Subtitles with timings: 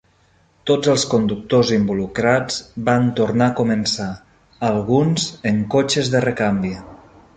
[0.69, 2.57] Tots els conductors involucrats
[2.87, 4.07] van tornar a començar.
[4.71, 6.73] Alguns en cotxes de recanvi.